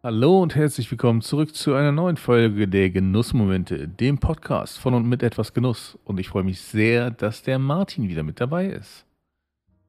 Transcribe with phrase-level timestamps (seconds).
[0.00, 5.08] Hallo und herzlich willkommen zurück zu einer neuen Folge der Genussmomente, dem Podcast von und
[5.08, 5.98] mit etwas Genuss.
[6.04, 9.06] Und ich freue mich sehr, dass der Martin wieder mit dabei ist.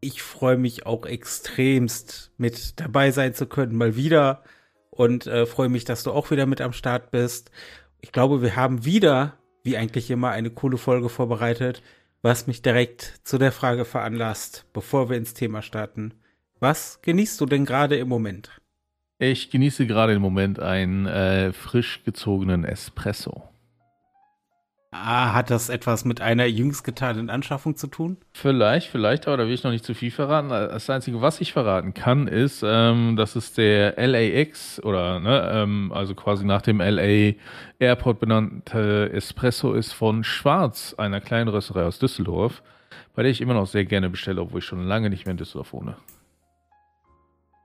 [0.01, 4.41] Ich freue mich auch extremst mit dabei sein zu können, mal wieder.
[4.89, 7.51] Und äh, freue mich, dass du auch wieder mit am Start bist.
[8.01, 11.83] Ich glaube, wir haben wieder, wie eigentlich immer, eine coole Folge vorbereitet,
[12.23, 16.15] was mich direkt zu der Frage veranlasst, bevor wir ins Thema starten.
[16.59, 18.59] Was genießt du denn gerade im Moment?
[19.21, 23.43] Ich genieße gerade im Moment einen äh, frisch gezogenen Espresso.
[24.91, 28.15] Ah, hat das etwas mit einer jüngst getanen Anschaffung zu tun?
[28.31, 30.47] Vielleicht, vielleicht, aber da will ich noch nicht zu viel verraten.
[30.47, 35.91] Das Einzige, was ich verraten kann, ist, ähm, dass es der LAX oder, ne, ähm,
[35.93, 37.33] also quasi nach dem LA
[37.77, 42.63] Airport benannte Espresso ist von Schwarz, einer kleinen Rösterei aus Düsseldorf,
[43.15, 45.37] bei der ich immer noch sehr gerne bestelle, obwohl ich schon lange nicht mehr in
[45.37, 45.97] Düsseldorf wohne.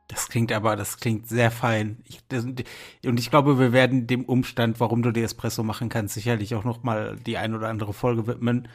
[0.08, 1.98] Das klingt aber, das klingt sehr fein.
[2.04, 6.14] Ich, das, und ich glaube, wir werden dem Umstand, warum du die Espresso machen kannst,
[6.14, 8.68] sicherlich auch noch mal die ein oder andere Folge widmen.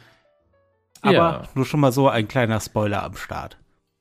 [1.02, 1.42] Aber ja.
[1.54, 3.58] nur schon mal so ein kleiner Spoiler am Start.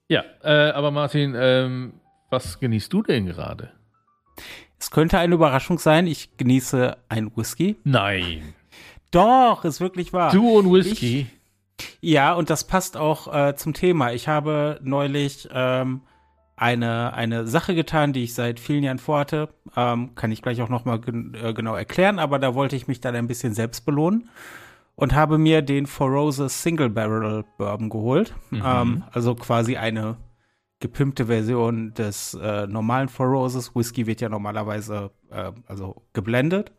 [0.09, 1.93] Ja, äh, aber Martin, ähm,
[2.29, 3.71] was genießt du denn gerade?
[4.79, 6.07] Es könnte eine Überraschung sein.
[6.07, 7.77] Ich genieße ein Whisky.
[7.83, 8.53] Nein.
[9.11, 10.31] Doch, ist wirklich wahr.
[10.31, 11.27] Du und Whisky.
[11.81, 14.13] Ich, ja, und das passt auch äh, zum Thema.
[14.13, 16.01] Ich habe neulich ähm,
[16.59, 19.49] eine, eine Sache getan, die ich seit vielen Jahren vorhatte.
[19.77, 22.87] Ähm, kann ich gleich auch noch mal gen äh, genau erklären, aber da wollte ich
[22.87, 24.29] mich dann ein bisschen selbst belohnen
[24.95, 28.35] und habe mir den Four Roses Single Barrel Bourbon geholt.
[28.49, 28.63] Mhm.
[28.65, 30.17] Ähm, also quasi eine
[30.81, 33.73] gepimpte Version des äh, normalen Four Roses.
[33.73, 36.73] Whisky wird ja normalerweise äh, also geblendet.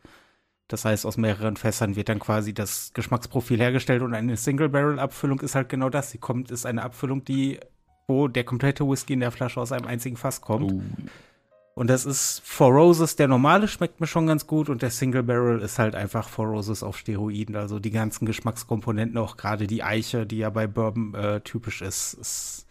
[0.69, 4.98] Das heißt, aus mehreren Fässern wird dann quasi das Geschmacksprofil hergestellt und eine Single Barrel
[4.98, 6.11] Abfüllung ist halt genau das.
[6.11, 7.59] Sie kommt, ist eine Abfüllung, die
[8.11, 10.72] wo der komplette Whisky in der Flasche aus einem einzigen Fass kommt.
[10.72, 10.83] Uh.
[11.75, 15.22] Und das ist Four Roses, der normale schmeckt mir schon ganz gut und der Single
[15.22, 17.56] Barrel ist halt einfach Four Roses auf Steroiden.
[17.56, 22.15] Also die ganzen Geschmackskomponenten, auch gerade die Eiche, die ja bei Bourbon äh, typisch ist,
[22.15, 22.66] ist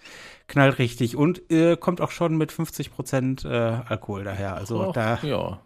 [0.48, 4.56] knallt richtig und äh, kommt auch schon mit 50 Prozent äh, Alkohol daher.
[4.56, 5.20] Also Och, da.
[5.24, 5.60] Ja.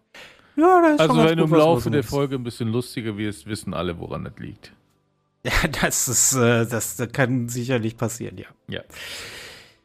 [0.56, 3.73] Ja, das ist Also wenn du im Laufe der Folge ein bisschen lustiger wirst, wissen
[3.73, 4.72] alle, woran das liegt.
[5.44, 5.51] Ja,
[5.81, 8.47] das ist, äh, das, das kann sicherlich passieren, ja.
[8.67, 8.81] Ja.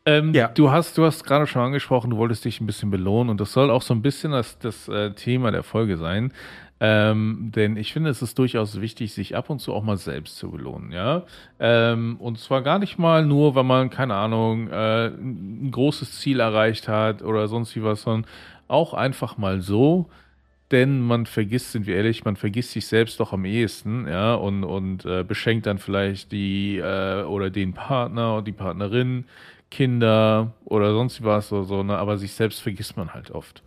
[0.09, 0.49] Ähm, ja.
[0.49, 3.53] Du hast, du hast gerade schon angesprochen, du wolltest dich ein bisschen belohnen und das
[3.53, 6.33] soll auch so ein bisschen das, das äh, Thema der Folge sein.
[6.81, 10.39] Ähm, denn ich finde, es ist durchaus wichtig, sich ab und zu auch mal selbst
[10.39, 11.25] zu belohnen, ja.
[11.59, 16.41] Ähm, und zwar gar nicht mal nur, wenn man, keine Ahnung, äh, ein großes Ziel
[16.41, 18.31] erreicht hat oder sonst wie was, sondern
[18.69, 20.09] auch einfach mal so,
[20.71, 24.65] denn man vergisst, sind wir ehrlich, man vergisst sich selbst doch am ehesten, ja, und,
[24.65, 29.25] und äh, beschenkt dann vielleicht die äh, oder den Partner und die Partnerin
[29.71, 31.97] Kinder oder sonst was oder so, ne?
[31.97, 33.63] aber sich selbst vergisst man halt oft.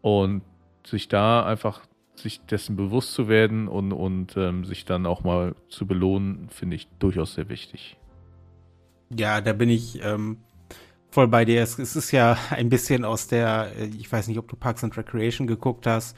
[0.00, 0.42] Und
[0.86, 1.82] sich da einfach
[2.14, 6.76] sich dessen bewusst zu werden und, und ähm, sich dann auch mal zu belohnen, finde
[6.76, 7.98] ich durchaus sehr wichtig.
[9.16, 10.38] Ja, da bin ich ähm,
[11.10, 11.62] voll bei dir.
[11.62, 14.84] Es, es, ist ja ein bisschen aus der, äh, ich weiß nicht, ob du Parks
[14.84, 16.16] and Recreation geguckt hast,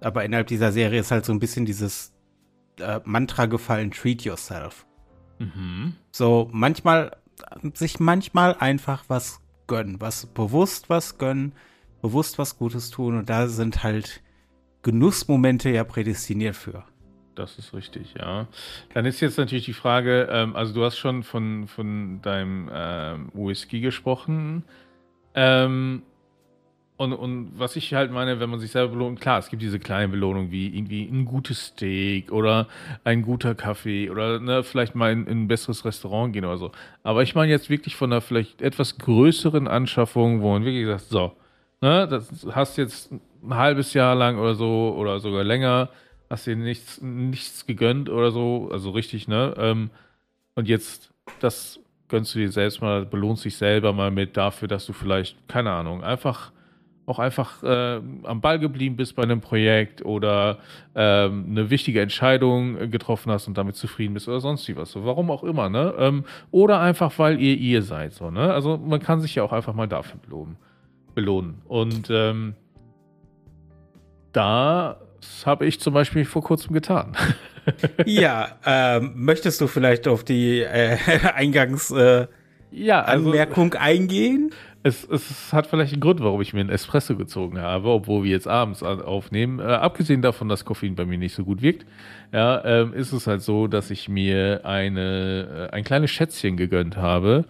[0.00, 2.12] aber innerhalb dieser Serie ist halt so ein bisschen dieses
[2.78, 4.86] äh, Mantra gefallen, treat yourself.
[5.38, 5.94] Mhm.
[6.12, 7.16] So, manchmal
[7.74, 11.52] sich manchmal einfach was gönnen, was bewusst was gönnen,
[12.02, 14.22] bewusst was Gutes tun und da sind halt
[14.82, 16.84] Genussmomente ja prädestiniert für.
[17.34, 18.48] Das ist richtig, ja.
[18.94, 23.30] Dann ist jetzt natürlich die Frage, ähm, also du hast schon von, von deinem ähm,
[23.34, 24.64] Whisky gesprochen.
[25.34, 26.02] Ähm,
[26.98, 29.78] und, und was ich halt meine, wenn man sich selber belohnt, klar, es gibt diese
[29.78, 32.68] kleinen Belohnungen wie irgendwie ein gutes Steak oder
[33.04, 36.72] ein guter Kaffee oder ne, vielleicht mal in, in, ein besseres Restaurant gehen oder so.
[37.02, 41.10] Aber ich meine jetzt wirklich von einer vielleicht etwas größeren Anschaffung, wo man wirklich sagt,
[41.10, 41.32] so,
[41.82, 45.90] ne, das hast jetzt ein halbes Jahr lang oder so oder sogar länger,
[46.30, 49.54] hast dir nichts, nichts gegönnt oder so, also richtig, ne?
[49.58, 49.90] Ähm,
[50.54, 54.86] und jetzt das gönnst du dir selbst mal, belohnst dich selber mal mit dafür, dass
[54.86, 56.52] du vielleicht, keine Ahnung, einfach
[57.06, 60.58] auch einfach äh, am Ball geblieben bist bei einem Projekt oder
[60.96, 64.90] ähm, eine wichtige Entscheidung getroffen hast und damit zufrieden bist oder sonst wie was.
[64.90, 65.94] So, warum auch immer, ne?
[65.98, 68.52] Ähm, oder einfach, weil ihr ihr seid, so, ne?
[68.52, 70.56] Also man kann sich ja auch einfach mal dafür belohnen.
[71.14, 71.62] belohnen.
[71.66, 72.54] Und ähm,
[74.32, 74.96] das
[75.46, 77.16] habe ich zum Beispiel vor kurzem getan.
[78.04, 80.98] ja, ähm, möchtest du vielleicht auf die äh,
[81.34, 82.26] Eingangs äh,
[82.72, 84.50] ja, also, Anmerkung eingehen?
[84.86, 88.30] Es, es hat vielleicht einen Grund, warum ich mir einen Espresso gezogen habe, obwohl wir
[88.30, 89.58] jetzt abends aufnehmen.
[89.58, 91.86] Äh, abgesehen davon, dass Koffein bei mir nicht so gut wirkt,
[92.32, 96.96] ja, ähm, ist es halt so, dass ich mir eine, äh, ein kleines Schätzchen gegönnt
[96.96, 97.46] habe.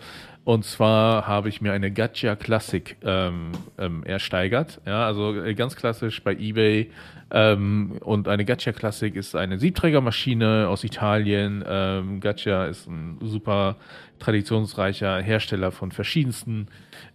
[0.46, 4.80] Und zwar habe ich mir eine Gacha Classic ähm, ähm, ersteigert.
[4.86, 6.92] Ja, also äh, ganz klassisch bei eBay.
[7.32, 11.64] Ähm, und eine Gacha Classic ist eine Siebträgermaschine aus Italien.
[11.66, 13.74] Ähm, Gacha ist ein super
[14.20, 16.68] traditionsreicher Hersteller von verschiedensten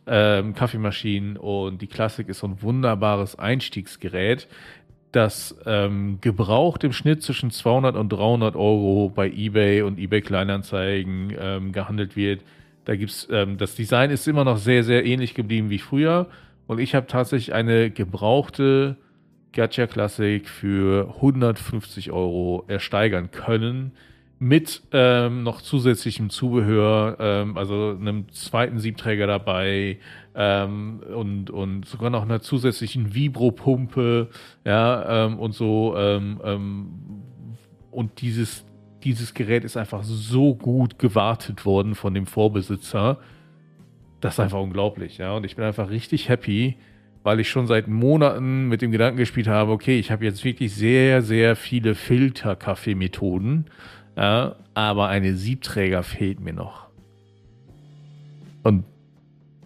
[0.07, 1.37] ähm, Kaffeemaschinen.
[1.37, 4.49] Und die Classic ist so ein wunderbares Einstiegsgerät,
[5.13, 11.33] das ähm, gebraucht im Schnitt zwischen 200 und 300 Euro bei eBay und eBay Kleinanzeigen
[11.39, 12.41] ähm, gehandelt wird
[12.91, 16.27] da gibt's, ähm, das Design ist immer noch sehr, sehr ähnlich geblieben wie früher.
[16.67, 18.97] Und ich habe tatsächlich eine gebrauchte
[19.53, 23.93] Gacha Classic für 150 Euro ersteigern können.
[24.39, 29.99] Mit ähm, noch zusätzlichem Zubehör, ähm, also einem zweiten Siebträger dabei
[30.35, 34.27] ähm, und, und sogar noch einer zusätzlichen Vibro-Pumpe,
[34.65, 35.95] ja, ähm, und so.
[35.95, 36.87] Ähm, ähm,
[37.91, 38.65] und dieses
[39.03, 43.19] dieses Gerät ist einfach so gut gewartet worden von dem Vorbesitzer.
[44.19, 45.33] Das ist einfach unglaublich, ja.
[45.33, 46.77] Und ich bin einfach richtig happy,
[47.23, 50.73] weil ich schon seit Monaten mit dem Gedanken gespielt habe, okay, ich habe jetzt wirklich
[50.73, 53.65] sehr, sehr viele Filterkaffeemethoden,
[54.15, 56.87] ja, aber eine Siebträger fehlt mir noch.
[58.63, 58.83] Und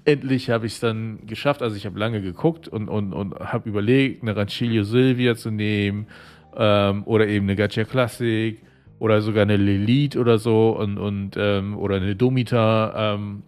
[0.05, 1.61] endlich habe ich es dann geschafft.
[1.61, 6.07] Also ich habe lange geguckt und, und, und habe überlegt, eine Rancilio Silvia zu nehmen
[6.55, 8.61] ähm, oder eben eine Gacha Classic
[8.99, 13.15] oder sogar eine Lilith oder so und, und ähm, oder eine Domita.
[13.15, 13.43] Ähm,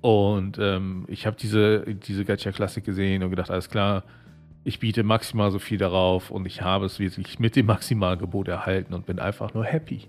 [0.00, 4.04] und ähm, ich habe diese, diese Gacha Klassik gesehen und gedacht, alles klar,
[4.64, 8.94] ich biete maximal so viel darauf und ich habe es wirklich mit dem Maximalgebot erhalten
[8.94, 10.08] und bin einfach nur happy.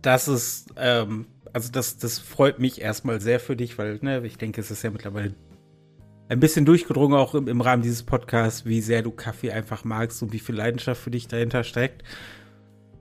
[0.00, 4.38] Das ist, ähm, also das, das freut mich erstmal sehr für dich, weil ne, ich
[4.38, 5.34] denke, es ist ja mittlerweile
[6.32, 10.22] ein bisschen durchgedrungen, auch im, im, Rahmen dieses Podcasts, wie sehr du Kaffee einfach magst
[10.22, 12.02] und wie viel Leidenschaft für dich dahinter steckt.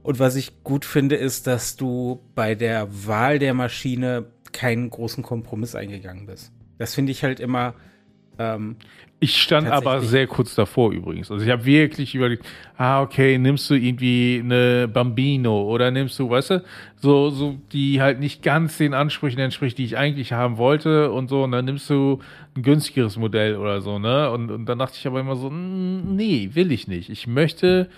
[0.03, 5.23] Und was ich gut finde, ist, dass du bei der Wahl der Maschine keinen großen
[5.23, 6.51] Kompromiss eingegangen bist.
[6.77, 7.75] Das finde ich halt immer.
[8.39, 8.75] Ähm,
[9.23, 11.29] ich stand aber sehr kurz davor übrigens.
[11.29, 12.43] Also ich habe wirklich überlegt,
[12.75, 16.63] ah, okay, nimmst du irgendwie eine Bambino oder nimmst du, weißt du,
[16.95, 21.27] so, so, die halt nicht ganz den Ansprüchen entspricht, die ich eigentlich haben wollte und
[21.29, 22.19] so, und dann nimmst du
[22.55, 24.31] ein günstigeres Modell oder so, ne?
[24.31, 27.11] Und, und dann dachte ich aber immer so, nee, will ich nicht.
[27.11, 27.89] Ich möchte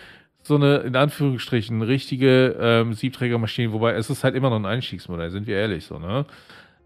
[0.42, 5.32] so eine, in Anführungsstrichen, richtige ähm, Siebträgermaschine, wobei es ist halt immer noch ein Einstiegsmodell,
[5.32, 6.26] sind wir ehrlich so, ne?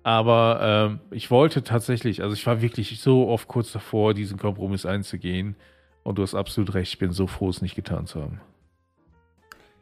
[0.07, 4.85] Aber ähm, ich wollte tatsächlich, also ich war wirklich so oft kurz davor, diesen Kompromiss
[4.85, 5.57] einzugehen.
[6.03, 8.39] Und du hast absolut recht, ich bin so froh, es nicht getan zu haben.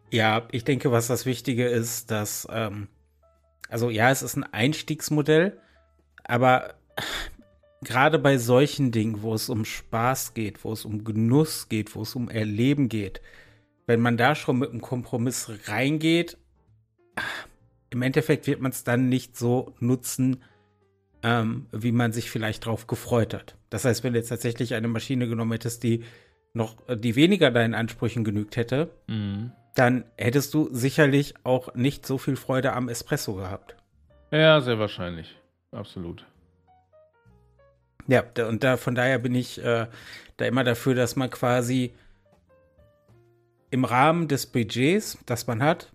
[0.09, 2.87] Ja, ich denke, was das Wichtige ist, dass, ähm,
[3.69, 5.59] also ja, es ist ein Einstiegsmodell,
[6.23, 6.73] aber
[7.83, 12.01] gerade bei solchen Dingen, wo es um Spaß geht, wo es um Genuss geht, wo
[12.01, 13.21] es um Erleben geht,
[13.85, 16.39] wenn man da schon mit einem Kompromiss reingeht,
[17.89, 20.43] im Endeffekt wird man es dann nicht so nutzen,
[21.23, 23.55] ähm, wie man sich vielleicht drauf gefreut hat.
[23.69, 26.03] Das heißt, wenn du jetzt tatsächlich eine Maschine genommen hättest, die
[26.53, 29.51] noch, die weniger deinen Ansprüchen genügt hätte, mhm.
[29.75, 33.75] dann hättest du sicherlich auch nicht so viel Freude am Espresso gehabt.
[34.31, 35.35] Ja, sehr wahrscheinlich.
[35.71, 36.25] Absolut.
[38.07, 39.87] Ja, und da, von daher bin ich äh,
[40.37, 41.93] da immer dafür, dass man quasi
[43.71, 45.91] im Rahmen des Budgets, das man hat,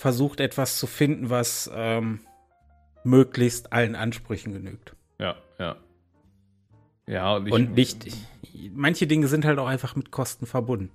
[0.00, 2.20] versucht etwas zu finden, was ähm,
[3.04, 4.96] möglichst allen Ansprüchen genügt.
[5.18, 5.76] Ja, ja.
[7.06, 8.06] Ja, und, ich, und nicht,
[8.72, 10.90] manche Dinge sind halt auch einfach mit Kosten verbunden.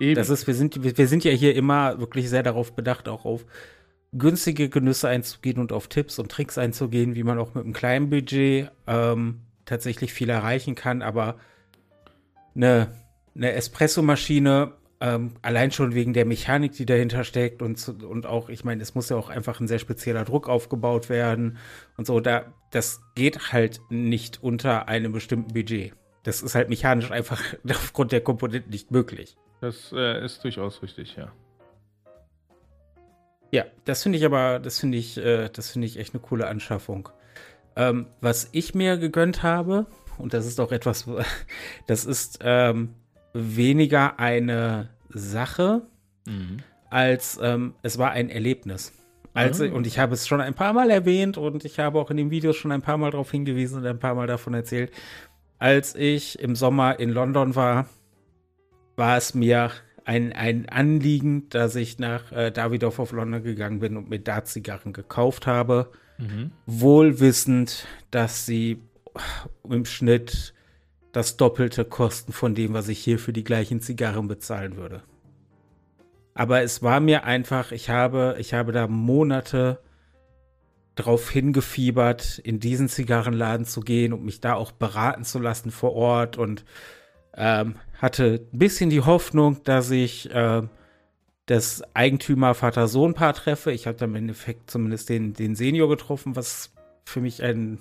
[0.00, 0.14] Eben.
[0.14, 3.44] Das ist, wir sind, wir sind ja hier immer wirklich sehr darauf bedacht, auch auf
[4.12, 8.08] günstige Genüsse einzugehen und auf Tipps und Tricks einzugehen, wie man auch mit einem kleinen
[8.08, 11.02] Budget ähm, tatsächlich viel erreichen kann.
[11.02, 11.36] Aber
[12.54, 12.92] eine,
[13.34, 18.62] eine Espressomaschine ähm, allein schon wegen der Mechanik, die dahinter steckt und, und auch, ich
[18.62, 21.58] meine, es muss ja auch einfach ein sehr spezieller Druck aufgebaut werden
[21.96, 22.20] und so.
[22.20, 25.92] Da, das geht halt nicht unter einem bestimmten Budget.
[26.22, 29.36] Das ist halt mechanisch einfach aufgrund der Komponenten nicht möglich.
[29.60, 31.32] Das äh, ist durchaus richtig, ja.
[33.50, 36.46] Ja, das finde ich aber, das finde ich, äh, das finde ich echt eine coole
[36.46, 37.08] Anschaffung.
[37.74, 41.06] Ähm, was ich mir gegönnt habe, und das ist auch etwas,
[41.88, 42.94] das ist ähm,
[43.32, 45.82] weniger eine Sache,
[46.26, 46.58] mhm.
[46.90, 48.92] als ähm, es war ein Erlebnis.
[49.34, 49.64] Als, oh.
[49.64, 52.30] Und ich habe es schon ein paar Mal erwähnt und ich habe auch in den
[52.30, 54.92] Videos schon ein paar Mal darauf hingewiesen und ein paar Mal davon erzählt.
[55.58, 57.86] Als ich im Sommer in London war,
[58.96, 59.70] war es mir
[60.04, 64.44] ein, ein Anliegen, dass ich nach äh, Davidoff auf London gegangen bin und mir da
[64.44, 65.90] Zigarren gekauft habe.
[66.18, 66.50] Mhm.
[66.66, 68.82] Wohlwissend, dass sie
[69.68, 70.52] im Schnitt
[71.12, 75.02] das Doppelte kosten von dem, was ich hier für die gleichen Zigarren bezahlen würde.
[76.34, 79.78] Aber es war mir einfach, ich habe, ich habe da Monate
[80.94, 85.94] drauf hingefiebert, in diesen Zigarrenladen zu gehen und mich da auch beraten zu lassen vor
[85.94, 86.64] Ort und
[87.34, 90.62] ähm, hatte ein bisschen die Hoffnung, dass ich äh,
[91.46, 93.72] das Eigentümer-Vater-Sohn-Paar treffe.
[93.72, 96.72] Ich habe dann im Endeffekt zumindest den, den Senior getroffen, was
[97.04, 97.78] für mich ein,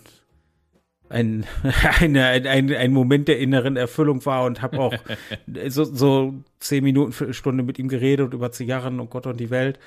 [1.12, 1.46] ein,
[2.00, 4.94] eine, ein, ein Moment der inneren Erfüllung war und habe auch
[5.68, 9.50] so, so zehn Minuten, Viertelstunde mit ihm geredet und über Zigarren und Gott und die
[9.50, 9.80] Welt.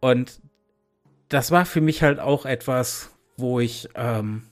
[0.00, 0.40] Und
[1.28, 4.42] das war für mich halt auch etwas, wo ich, ähm,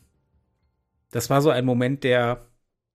[1.11, 2.47] das war so ein Moment, der,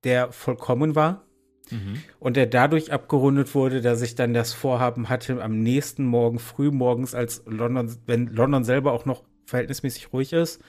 [0.04, 1.26] der vollkommen war.
[1.72, 2.04] Mhm.
[2.20, 6.70] Und der dadurch abgerundet wurde, dass ich dann das Vorhaben hatte, am nächsten Morgen früh
[6.70, 10.62] morgens, als London, wenn London selber auch noch verhältnismäßig ruhig ist,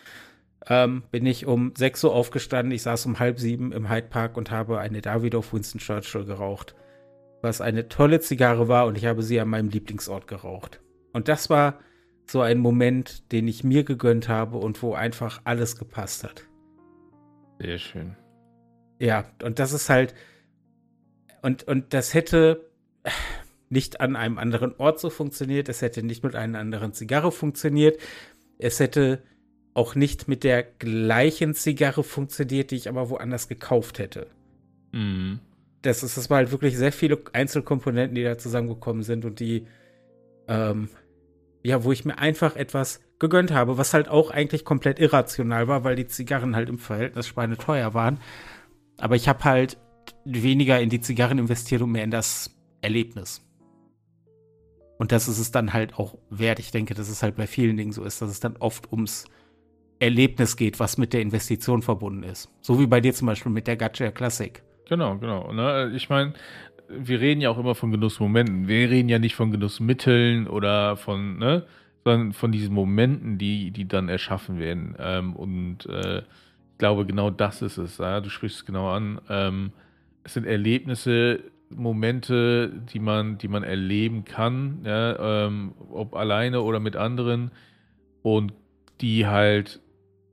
[0.69, 2.73] ähm, bin ich um 6 Uhr aufgestanden.
[2.73, 6.75] Ich saß um halb sieben im Hyde Park und habe eine Davidoff Winston Churchill geraucht.
[7.40, 10.81] Was eine tolle Zigarre war und ich habe sie an meinem Lieblingsort geraucht.
[11.12, 11.81] Und das war
[12.26, 16.45] so ein Moment, den ich mir gegönnt habe und wo einfach alles gepasst hat.
[17.59, 18.16] Sehr schön.
[19.00, 20.14] Ja, und das ist halt,
[21.42, 22.71] und, und das hätte
[23.69, 27.99] nicht an einem anderen Ort so funktioniert, es hätte nicht mit einer anderen Zigarre funktioniert,
[28.59, 29.23] es hätte
[29.75, 34.26] auch nicht mit der gleichen Zigarre funktioniert, die ich aber woanders gekauft hätte.
[34.93, 35.41] Mhm.
[35.81, 39.67] Das ist, das war halt wirklich sehr viele Einzelkomponenten, die da zusammengekommen sind und die,
[40.47, 40.88] ähm,
[41.62, 45.85] ja, wo ich mir einfach etwas gegönnt habe, was halt auch eigentlich komplett irrational war,
[45.85, 48.21] weil die Zigarren halt im Verhältnis schweineteuer waren.
[48.99, 49.79] Aber ich habe halt
[50.25, 53.43] weniger in die Zigarren investiert und mehr in das Erlebnis.
[54.99, 56.59] Und das ist es dann halt auch wert.
[56.59, 59.25] Ich denke, dass es halt bei vielen Dingen so ist, dass es dann oft ums
[60.03, 62.51] Erlebnis geht, was mit der Investition verbunden ist.
[62.61, 64.61] So wie bei dir zum Beispiel mit der Gacha Classic.
[64.89, 65.53] Genau, genau.
[65.53, 65.93] Ne?
[65.95, 66.35] Ich meine,
[66.89, 68.67] wir reden ja auch immer von Genussmomenten.
[68.67, 71.65] Wir reden ja nicht von Genussmitteln oder von, ne,
[72.05, 74.97] sondern von diesen Momenten, die, die dann erschaffen werden.
[74.99, 77.99] Ähm, und äh, ich glaube, genau das ist es.
[77.99, 78.21] Ja?
[78.21, 79.21] Du sprichst es genau an.
[79.31, 79.71] Ähm,
[80.25, 81.41] es sind Erlebnisse,
[81.71, 87.51] Momente, die man, die man erleben kann, ja, ähm, ob alleine oder mit anderen
[88.23, 88.53] und
[89.01, 89.81] die halt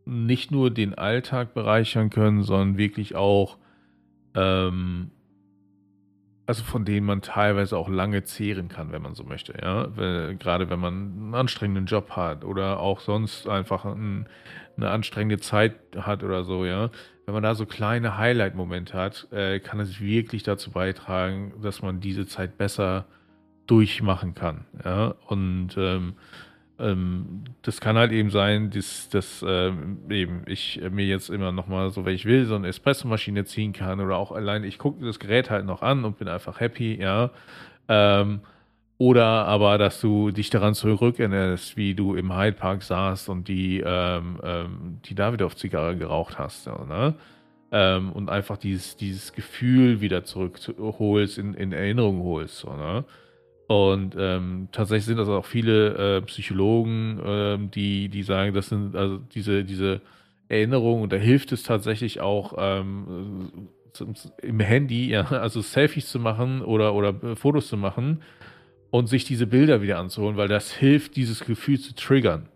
[0.09, 3.57] nicht nur den Alltag bereichern können, sondern wirklich auch,
[4.35, 5.11] ähm,
[6.45, 10.35] also von denen man teilweise auch lange zehren kann, wenn man so möchte, ja, Weil,
[10.35, 14.27] gerade wenn man einen anstrengenden Job hat oder auch sonst einfach ein,
[14.75, 16.89] eine anstrengende Zeit hat oder so, ja,
[17.25, 21.99] wenn man da so kleine Highlight-Momente hat, äh, kann es wirklich dazu beitragen, dass man
[21.99, 23.05] diese Zeit besser
[23.67, 24.65] durchmachen kann.
[24.83, 25.13] Ja?
[25.27, 26.13] Und ähm,
[26.79, 31.91] ähm, das kann halt eben sein, dass, dass ähm, eben ich mir jetzt immer nochmal
[31.91, 35.19] so, wenn ich will, so eine Espressomaschine ziehen kann oder auch allein, ich gucke das
[35.19, 37.31] Gerät halt noch an und bin einfach happy, ja.
[37.87, 38.41] Ähm,
[38.97, 43.81] oder aber, dass du dich daran zurückerinnerst, wie du im Hyde Park saßt und die,
[43.85, 46.65] ähm, ähm, die Davidoff-Zigarre geraucht hast.
[46.65, 47.15] Ja, ne?
[47.71, 52.59] ähm, und einfach dieses, dieses Gefühl wieder zurückholst, in, in Erinnerung holst.
[52.59, 53.05] So, ne?
[53.69, 58.95] Und ähm, tatsächlich sind das auch viele äh, Psychologen, äh, die, die sagen, das sind
[58.95, 60.01] also diese, diese
[60.47, 63.69] Erinnerungen und da hilft es tatsächlich auch ähm,
[64.41, 68.23] im Handy, ja, also Selfies zu machen oder, oder äh, Fotos zu machen
[68.89, 72.49] und sich diese Bilder wieder anzuholen, weil das hilft, dieses Gefühl zu triggern.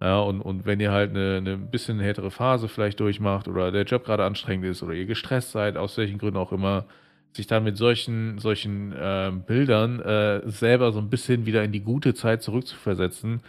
[0.00, 3.84] Ja, und, und wenn ihr halt eine, eine bisschen härtere Phase vielleicht durchmacht oder der
[3.84, 6.86] Job gerade anstrengend ist oder ihr gestresst seid, aus welchen Gründen auch immer,
[7.32, 11.80] sich dann mit solchen, solchen äh, Bildern äh, selber so ein bisschen wieder in die
[11.80, 13.40] gute Zeit zurückzuversetzen,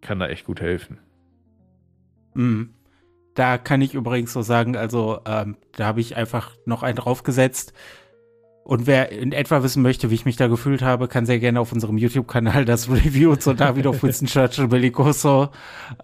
[0.00, 0.98] kann da echt gut helfen.
[2.34, 2.70] Mhm.
[3.34, 7.72] Da kann ich übrigens so sagen, also ähm, da habe ich einfach noch einen draufgesetzt.
[8.64, 11.58] Und wer in etwa wissen möchte, wie ich mich da gefühlt habe, kann sehr gerne
[11.58, 15.48] auf unserem YouTube-Kanal das Review zu David of Winston Churchill Bellicoso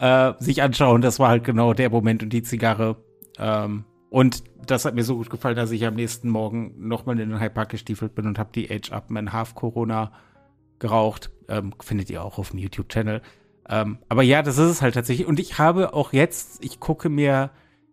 [0.01, 1.03] äh, sich anschauen.
[1.03, 2.97] Das war halt genau der Moment und die Zigarre.
[3.39, 7.31] Ähm, und das hat mir so gut gefallen, dass ich am nächsten Morgen nochmal in
[7.31, 10.13] den Hyde Park gestiefelt bin und habe die Age Upman Half Corona
[10.79, 11.31] geraucht.
[11.49, 13.23] Ähm, findet ihr auch auf dem YouTube-Channel.
[13.69, 15.27] Ähm, aber ja, das ist es halt tatsächlich.
[15.27, 17.51] Und ich habe auch jetzt, ich gucke mir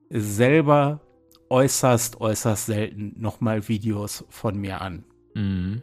[0.09, 1.01] selber
[1.49, 5.03] äußerst, äußerst selten nochmal Videos von mir an.
[5.33, 5.81] Mhm.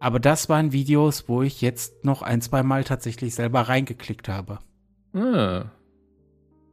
[0.00, 4.58] Aber das waren Videos, wo ich jetzt noch ein, zwei Mal tatsächlich selber reingeklickt habe.
[5.14, 5.66] Ah.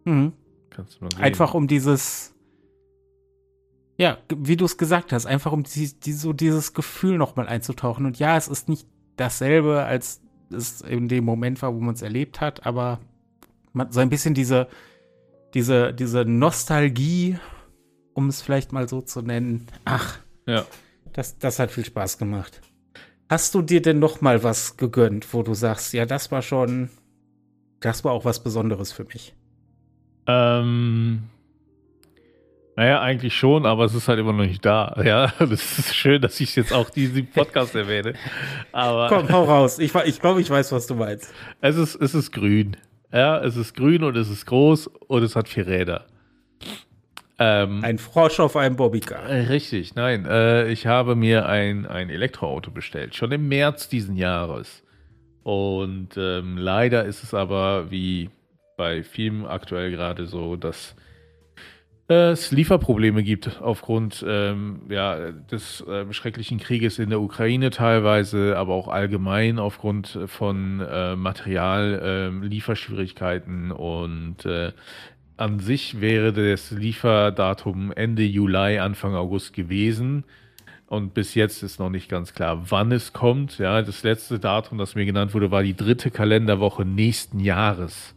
[0.03, 0.33] Mhm.
[0.69, 1.21] Kannst du mal sehen.
[1.21, 2.33] Einfach um dieses,
[3.99, 8.05] ja, wie du es gesagt hast, einfach um die, die, so dieses Gefühl nochmal einzutauchen.
[8.05, 8.87] Und ja, es ist nicht
[9.17, 12.99] dasselbe, als es in dem Moment war, wo man es erlebt hat, aber
[13.73, 14.67] man, so ein bisschen diese,
[15.53, 17.37] diese, diese Nostalgie
[18.19, 19.65] um es vielleicht mal so zu nennen.
[19.85, 20.65] Ach, ja.
[21.13, 22.61] das, das hat viel Spaß gemacht.
[23.29, 26.89] Hast du dir denn noch mal was gegönnt, wo du sagst, ja, das war schon,
[27.79, 29.35] das war auch was Besonderes für mich?
[30.27, 31.23] Ähm,
[32.79, 34.95] naja, eigentlich schon, aber es ist halt immer noch nicht da.
[35.03, 38.13] Ja, das ist schön, dass ich jetzt auch diesen Podcast erwähne.
[38.71, 39.79] Aber Komm, hau raus.
[39.79, 41.33] Ich, ich glaube, ich weiß, was du meinst.
[41.59, 42.77] Es ist, es ist grün.
[43.11, 46.05] Ja, es ist grün und es ist groß und es hat vier Räder.
[47.37, 49.27] Ähm, ein Frosch auf einem Bobbycar.
[49.27, 50.25] Richtig, nein.
[50.25, 54.83] Äh, ich habe mir ein, ein Elektroauto bestellt, schon im März diesen Jahres.
[55.43, 58.29] Und ähm, leider ist es aber, wie
[58.77, 60.95] bei vielen aktuell gerade so, dass
[62.09, 68.73] es Lieferprobleme gibt aufgrund ähm, ja, des äh, schrecklichen Krieges in der Ukraine teilweise, aber
[68.73, 74.71] auch allgemein aufgrund von äh, Material, äh, Lieferschwierigkeiten und äh,
[75.37, 80.25] an sich wäre das Lieferdatum Ende Juli, Anfang August gewesen.
[80.87, 83.59] Und bis jetzt ist noch nicht ganz klar, wann es kommt.
[83.59, 88.15] Ja, das letzte Datum, das mir genannt wurde, war die dritte Kalenderwoche nächsten Jahres.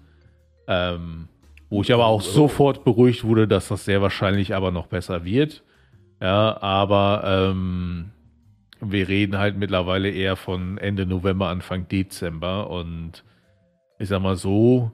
[0.66, 1.28] Ähm,
[1.72, 5.62] wo ich aber auch sofort beruhigt wurde, dass das sehr wahrscheinlich aber noch besser wird.
[6.20, 8.10] Ja, aber ähm,
[8.82, 12.68] wir reden halt mittlerweile eher von Ende November, Anfang Dezember.
[12.68, 13.24] Und
[13.98, 14.92] ich sag mal so,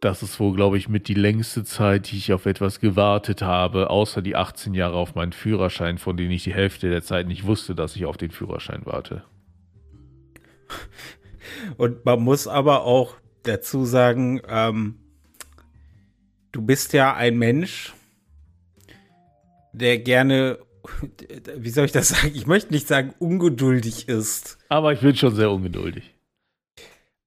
[0.00, 3.90] das ist wohl, glaube ich, mit die längste Zeit, die ich auf etwas gewartet habe,
[3.90, 7.46] außer die 18 Jahre auf meinen Führerschein, von denen ich die Hälfte der Zeit nicht
[7.46, 9.22] wusste, dass ich auf den Führerschein warte.
[11.76, 14.98] Und man muss aber auch dazu sagen, ähm,
[16.52, 17.92] du bist ja ein Mensch,
[19.72, 20.58] der gerne,
[21.56, 22.32] wie soll ich das sagen?
[22.34, 24.58] Ich möchte nicht sagen ungeduldig ist.
[24.68, 26.14] Aber ich bin schon sehr ungeduldig.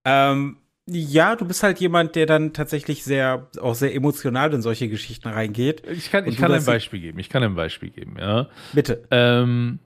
[0.05, 0.57] Ähm,
[0.87, 5.27] ja, du bist halt jemand, der dann tatsächlich sehr, auch sehr emotional in solche Geschichten
[5.27, 5.81] reingeht.
[5.87, 7.17] Ich kann, ich kann ein Beispiel geben.
[7.17, 8.49] Ich kann ein Beispiel geben, ja.
[8.71, 9.03] Bitte.
[9.09, 9.79] Ähm,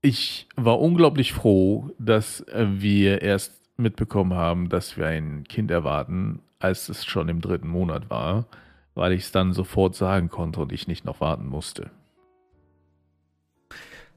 [0.00, 6.88] ich war unglaublich froh, dass wir erst mitbekommen haben, dass wir ein Kind erwarten, als
[6.88, 8.46] es schon im dritten Monat war,
[8.94, 11.90] weil ich es dann sofort sagen konnte und ich nicht noch warten musste.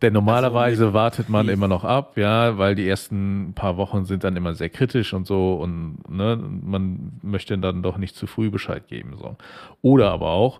[0.03, 4.25] Denn normalerweise also, wartet man immer noch ab, ja, weil die ersten paar Wochen sind
[4.25, 8.49] dann immer sehr kritisch und so und ne, man möchte dann doch nicht zu früh
[8.49, 9.15] Bescheid geben.
[9.17, 9.38] So.
[9.81, 10.59] Oder aber auch,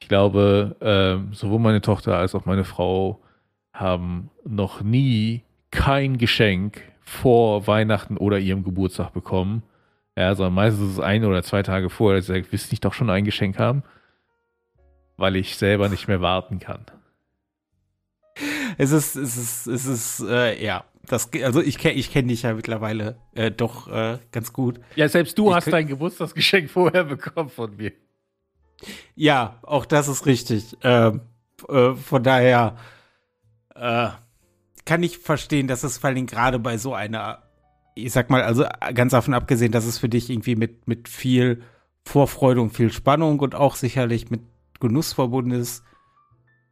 [0.00, 3.22] ich glaube, äh, sowohl meine Tochter als auch meine Frau
[3.72, 9.62] haben noch nie kein Geschenk vor Weihnachten oder ihrem Geburtstag bekommen.
[10.16, 12.74] Ja, sondern meistens ist es ein oder zwei Tage vorher, dass sie sagt, willst du
[12.74, 13.82] nicht doch schon ein Geschenk haben?
[15.16, 16.84] Weil ich selber nicht mehr warten kann.
[18.78, 20.84] Es ist, es ist, es ist, äh, ja.
[21.08, 24.78] Das, also ich kenne ich kenn dich ja mittlerweile äh, doch äh, ganz gut.
[24.94, 27.92] Ja, selbst du ich hast dein Geburtstagsgeschenk vorher bekommen von mir.
[29.16, 30.76] Ja, auch das ist richtig.
[30.82, 31.22] Ähm,
[31.68, 32.76] äh, von daher,
[33.74, 34.08] äh,
[34.84, 37.42] kann ich verstehen, dass es vor allem gerade bei so einer,
[37.94, 38.64] ich sag mal, also
[38.94, 41.62] ganz davon abgesehen, dass es für dich irgendwie mit, mit viel
[42.04, 44.40] Vorfreude und viel Spannung und auch sicherlich mit
[44.80, 45.84] Genuss verbunden ist,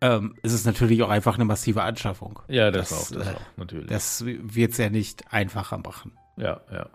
[0.01, 2.40] ähm, ist es natürlich auch einfach eine massive Anschaffung.
[2.49, 3.87] Ja, das, das auch, das äh, auch, natürlich.
[3.87, 6.12] Das wird es ja nicht einfacher machen.
[6.37, 6.88] Ja, ja.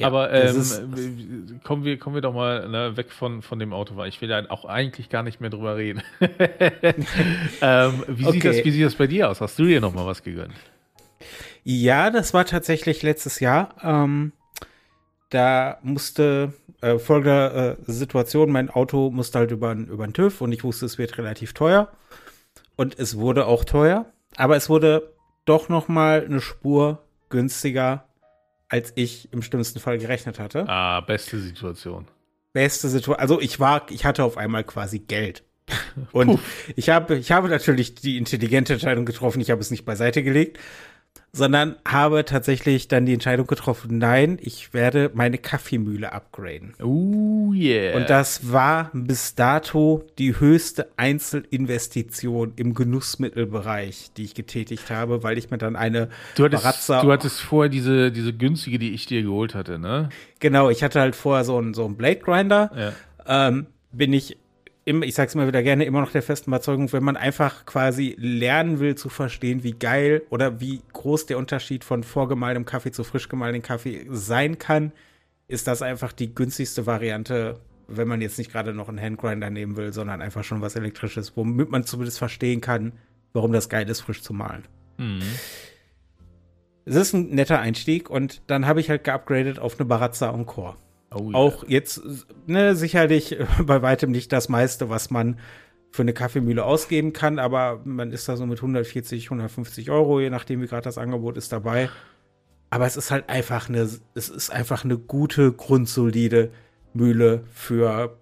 [0.00, 0.82] Ja, Aber ähm, ist,
[1.62, 4.30] kommen, wir, kommen wir doch mal ne, weg von, von dem Auto, weil ich will
[4.30, 6.02] ja auch eigentlich gar nicht mehr drüber reden.
[7.60, 8.32] ähm, wie, okay.
[8.32, 9.42] sieht das, wie sieht das bei dir aus?
[9.42, 10.54] Hast du dir noch mal was gegönnt?
[11.64, 13.74] Ja, das war tatsächlich letztes Jahr.
[13.82, 14.32] Ähm,
[15.28, 20.52] da musste äh, folgende äh, Situation, mein Auto musste halt über, über den TÜV und
[20.52, 21.88] ich wusste, es wird relativ teuer.
[22.74, 25.12] Und es wurde auch teuer, aber es wurde
[25.44, 28.06] doch noch mal eine Spur günstiger
[28.70, 30.66] als ich im schlimmsten Fall gerechnet hatte.
[30.68, 32.06] Ah, beste Situation.
[32.52, 33.16] Beste Situation.
[33.16, 35.44] Also ich war, ich hatte auf einmal quasi Geld.
[36.12, 36.40] Und
[36.76, 40.58] ich habe, ich habe natürlich die intelligente Entscheidung getroffen, ich habe es nicht beiseite gelegt,
[41.32, 46.74] sondern habe tatsächlich dann die Entscheidung getroffen, nein, ich werde meine Kaffeemühle upgraden.
[46.82, 47.96] Oh yeah.
[47.96, 55.38] Und das war bis dato die höchste Einzelinvestition im Genussmittelbereich, die ich getätigt habe, weil
[55.38, 59.06] ich mir dann eine du hattest, Barazza Du hattest vorher diese, diese günstige, die ich
[59.06, 60.08] dir geholt hatte, ne?
[60.40, 62.70] Genau, ich hatte halt vorher so einen, so einen Blade Grinder.
[62.76, 63.48] Ja.
[63.48, 64.36] Ähm, bin ich
[64.90, 68.16] im, ich sag's immer wieder gerne, immer noch der festen Überzeugung, wenn man einfach quasi
[68.18, 73.04] lernen will zu verstehen, wie geil oder wie groß der Unterschied von vorgemahlenem Kaffee zu
[73.04, 74.90] frisch gemahlenem Kaffee sein kann,
[75.46, 79.76] ist das einfach die günstigste Variante, wenn man jetzt nicht gerade noch einen Handgrinder nehmen
[79.76, 82.92] will, sondern einfach schon was elektrisches, womit man zumindest verstehen kann,
[83.32, 84.64] warum das geil ist, frisch zu mahlen.
[84.98, 85.22] Mhm.
[86.84, 90.76] Es ist ein netter Einstieg und dann habe ich halt geupgradet auf eine Barazza Encore.
[91.12, 92.02] Oh, Auch jetzt,
[92.46, 95.38] ne, sicherlich bei weitem nicht das meiste, was man
[95.90, 100.30] für eine Kaffeemühle ausgeben kann, aber man ist da so mit 140, 150 Euro, je
[100.30, 101.90] nachdem, wie gerade das Angebot ist, dabei.
[102.70, 106.52] aber es ist halt einfach eine, es ist einfach eine gute, grundsolide
[106.94, 108.16] Mühle für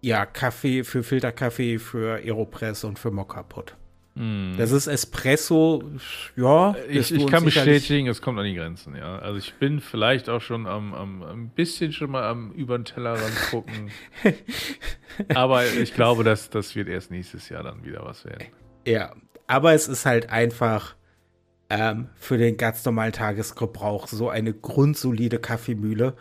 [0.00, 3.76] ja, Kaffee, für Filterkaffee, für Aeropress und für Mokkapot.
[4.14, 4.56] Mm.
[4.56, 5.82] Das ist Espresso,
[6.36, 6.76] ja.
[6.88, 9.18] Ich, ich kann bestätigen, es kommt an die Grenzen, ja.
[9.18, 12.84] Also ich bin vielleicht auch schon am, am ein bisschen schon mal am über den
[12.84, 13.90] Tellerrand gucken.
[15.34, 18.46] aber ich glaube, dass das wird erst nächstes Jahr dann wieder was werden.
[18.86, 19.14] Ja,
[19.48, 20.94] aber es ist halt einfach
[21.68, 26.14] ähm, für den ganz normalen Tagesgebrauch so eine grundsolide Kaffeemühle.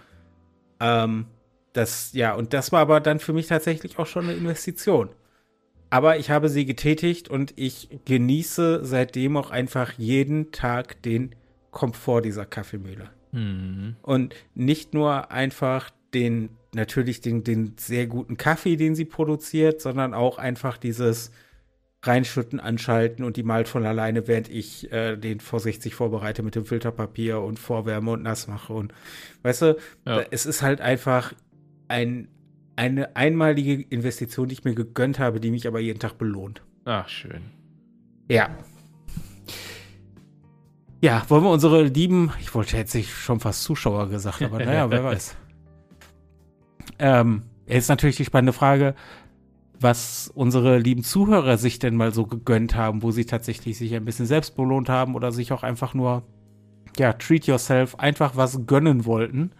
[0.79, 1.25] Ähm,
[1.73, 5.09] das, ja, und das war aber dann für mich tatsächlich auch schon eine Investition.
[5.93, 11.35] Aber ich habe sie getätigt und ich genieße seitdem auch einfach jeden Tag den
[11.69, 13.11] Komfort dieser Kaffeemühle.
[13.31, 13.97] Mhm.
[14.01, 20.15] Und nicht nur einfach den, natürlich den, den sehr guten Kaffee, den sie produziert, sondern
[20.15, 21.31] auch einfach dieses
[22.01, 26.65] reinschütten, anschalten und die malt von alleine, während ich äh, den vorsichtig vorbereite mit dem
[26.65, 28.73] Filterpapier und vorwärme und nass mache.
[28.73, 28.95] Und
[29.43, 29.77] weißt du,
[30.07, 30.23] ja.
[30.31, 31.33] es ist halt einfach
[31.87, 32.29] ein
[32.75, 36.63] eine einmalige Investition, die ich mir gegönnt habe, die mich aber jeden Tag belohnt.
[36.85, 37.41] Ach, schön.
[38.29, 38.49] Ja.
[41.01, 45.03] Ja, wollen wir unsere lieben, ich wollte jetzt schon fast Zuschauer gesagt, aber naja, wer
[45.03, 45.35] weiß.
[46.99, 48.95] Ähm, jetzt natürlich die spannende Frage,
[49.79, 54.05] was unsere lieben Zuhörer sich denn mal so gegönnt haben, wo sie tatsächlich sich ein
[54.05, 56.23] bisschen selbst belohnt haben oder sich auch einfach nur,
[56.97, 59.51] ja, treat yourself, einfach was gönnen wollten.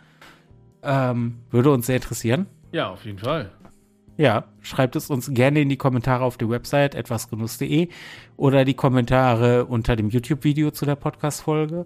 [0.82, 2.48] Ähm, würde uns sehr interessieren.
[2.74, 3.52] Ja, auf jeden Fall.
[4.18, 7.88] Ja, schreibt es uns gerne in die Kommentare auf der Website etwasgenuss.de
[8.36, 11.86] oder die Kommentare unter dem YouTube-Video zu der Podcast-Folge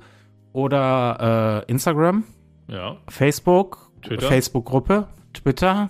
[0.54, 2.23] oder äh, Instagram,
[2.67, 2.97] ja.
[3.10, 5.89] Facebook, Facebook-Gruppe, Twitter.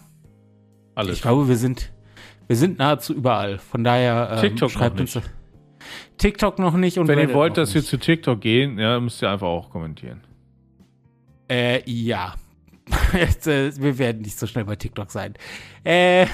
[0.95, 1.17] Alles.
[1.17, 1.91] Ich glaube, wir sind,
[2.47, 3.59] wir sind nahezu überall.
[3.59, 5.19] Von daher ähm, TikTok schreibt uns.
[6.17, 6.97] TikTok noch nicht.
[6.97, 10.21] Und wenn ihr wollt, dass wir zu TikTok gehen, ja, müsst ihr einfach auch kommentieren.
[11.49, 12.33] Äh, ja.
[13.13, 15.33] Äh, wir werden nicht so schnell bei TikTok sein.
[15.83, 16.25] Äh,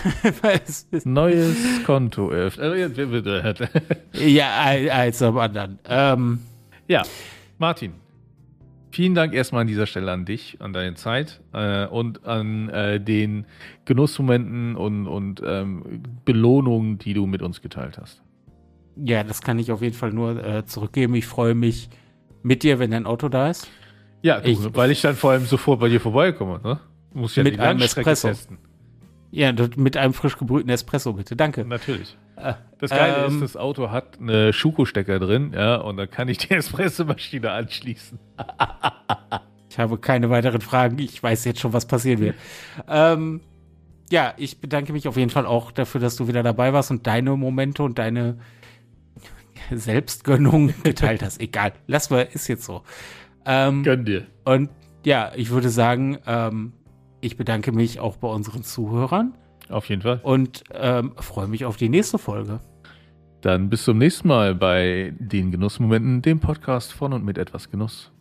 [1.03, 2.93] Neues Konto öffnen.
[4.13, 5.79] ja, eins am anderen.
[5.87, 6.39] Ähm,
[6.87, 7.03] ja,
[7.57, 7.93] Martin.
[8.91, 12.99] Vielen Dank erstmal an dieser Stelle an dich, an deine Zeit äh, und an äh,
[12.99, 13.47] den
[13.85, 18.21] Genussmomenten und, und ähm, Belohnungen, die du mit uns geteilt hast.
[18.95, 21.15] Ja, das kann ich auf jeden Fall nur äh, zurückgeben.
[21.15, 21.89] Ich freue mich
[22.43, 23.67] mit dir, wenn dein Auto da ist.
[24.23, 26.79] Ja, du, ich, weil ich dann vor allem sofort bei dir vorbeikomme, ne?
[27.13, 28.29] Muss ja mit einem Espresso.
[28.29, 28.57] Testen.
[29.31, 31.35] Ja, mit einem frisch gebrühten Espresso, bitte.
[31.35, 31.65] Danke.
[31.65, 32.17] Natürlich.
[32.37, 36.29] Äh, das Geile ähm, ist, das Auto hat eine Schuko-Stecker drin, ja, und dann kann
[36.29, 38.17] ich die Espressomaschine anschließen.
[39.69, 40.97] ich habe keine weiteren Fragen.
[40.99, 42.35] Ich weiß jetzt schon, was passieren wird.
[42.87, 43.41] ähm,
[44.09, 47.05] ja, ich bedanke mich auf jeden Fall auch dafür, dass du wieder dabei warst und
[47.07, 48.37] deine Momente und deine
[49.71, 51.41] Selbstgönnung geteilt hast.
[51.41, 52.83] Egal, lass mal, ist jetzt so.
[53.45, 54.27] Ähm, Gönn dir.
[54.45, 54.69] Und
[55.05, 56.73] ja, ich würde sagen, ähm,
[57.21, 59.33] ich bedanke mich auch bei unseren Zuhörern.
[59.69, 60.19] Auf jeden Fall.
[60.23, 62.59] Und ähm, freue mich auf die nächste Folge.
[63.41, 68.12] Dann bis zum nächsten Mal bei den Genussmomenten, dem Podcast von und mit etwas Genuss.